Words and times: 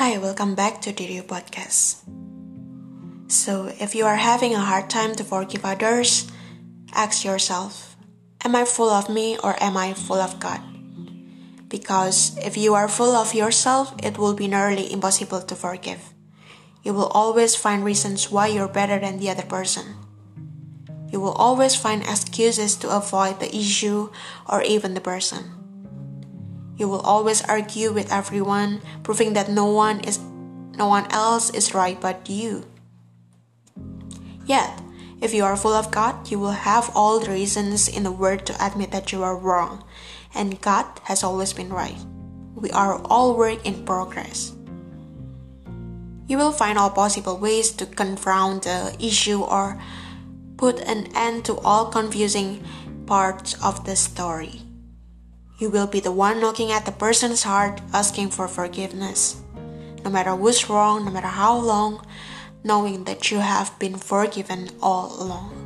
Hi, 0.00 0.16
welcome 0.16 0.54
back 0.54 0.80
to 0.88 0.94
Dirio 0.96 1.20
Podcast. 1.20 2.00
So, 3.28 3.68
if 3.78 3.94
you 3.94 4.06
are 4.06 4.16
having 4.16 4.54
a 4.54 4.64
hard 4.64 4.88
time 4.88 5.14
to 5.16 5.22
forgive 5.22 5.62
others, 5.62 6.24
ask 6.94 7.22
yourself 7.22 7.98
Am 8.42 8.56
I 8.56 8.64
full 8.64 8.88
of 8.88 9.10
me 9.10 9.36
or 9.44 9.62
am 9.62 9.76
I 9.76 9.92
full 9.92 10.16
of 10.16 10.40
God? 10.40 10.64
Because 11.68 12.32
if 12.40 12.56
you 12.56 12.72
are 12.72 12.88
full 12.88 13.12
of 13.12 13.34
yourself, 13.34 13.92
it 14.02 14.16
will 14.16 14.32
be 14.32 14.48
nearly 14.48 14.90
impossible 14.90 15.42
to 15.42 15.54
forgive. 15.54 16.14
You 16.82 16.94
will 16.94 17.12
always 17.12 17.54
find 17.54 17.84
reasons 17.84 18.30
why 18.30 18.46
you're 18.46 18.72
better 18.72 18.98
than 18.98 19.18
the 19.18 19.28
other 19.28 19.44
person. 19.44 20.00
You 21.12 21.20
will 21.20 21.36
always 21.36 21.76
find 21.76 22.00
excuses 22.00 22.74
to 22.76 22.88
avoid 22.88 23.38
the 23.38 23.54
issue 23.54 24.08
or 24.48 24.62
even 24.62 24.94
the 24.94 25.04
person. 25.04 25.59
You 26.80 26.88
will 26.88 27.04
always 27.04 27.44
argue 27.44 27.92
with 27.92 28.10
everyone, 28.10 28.80
proving 29.02 29.34
that 29.34 29.52
no 29.52 29.66
one 29.66 30.00
is 30.00 30.16
no 30.80 30.88
one 30.88 31.04
else 31.12 31.52
is 31.52 31.76
right 31.76 32.00
but 32.00 32.24
you. 32.30 32.64
Yet, 34.46 34.80
if 35.20 35.34
you 35.34 35.44
are 35.44 35.60
full 35.60 35.76
of 35.76 35.90
God, 35.92 36.30
you 36.32 36.40
will 36.40 36.64
have 36.64 36.88
all 36.96 37.20
the 37.20 37.36
reasons 37.36 37.84
in 37.86 38.04
the 38.04 38.10
world 38.10 38.46
to 38.46 38.56
admit 38.64 38.92
that 38.92 39.12
you 39.12 39.22
are 39.22 39.36
wrong, 39.36 39.84
and 40.32 40.58
God 40.62 40.86
has 41.04 41.22
always 41.22 41.52
been 41.52 41.68
right. 41.68 42.00
We 42.56 42.70
are 42.70 42.96
all 43.12 43.36
work 43.36 43.60
in 43.66 43.84
progress. 43.84 44.56
You 46.32 46.38
will 46.38 46.52
find 46.52 46.78
all 46.78 46.88
possible 46.88 47.36
ways 47.36 47.72
to 47.76 47.84
confront 47.84 48.64
the 48.64 48.96
issue 48.98 49.44
or 49.44 49.76
put 50.56 50.80
an 50.88 51.12
end 51.14 51.44
to 51.44 51.60
all 51.60 51.92
confusing 51.92 52.64
parts 53.04 53.52
of 53.60 53.84
the 53.84 53.96
story. 53.96 54.69
You 55.60 55.68
will 55.68 55.86
be 55.86 56.00
the 56.00 56.10
one 56.10 56.40
knocking 56.40 56.72
at 56.72 56.86
the 56.86 56.92
person's 56.92 57.42
heart 57.42 57.82
asking 57.92 58.30
for 58.30 58.48
forgiveness. 58.48 59.36
No 60.02 60.08
matter 60.08 60.34
who's 60.34 60.70
wrong, 60.70 61.04
no 61.04 61.10
matter 61.10 61.28
how 61.28 61.54
long, 61.54 62.00
knowing 62.64 63.04
that 63.04 63.30
you 63.30 63.40
have 63.40 63.78
been 63.78 63.96
forgiven 63.96 64.70
all 64.80 65.12
along. 65.20 65.59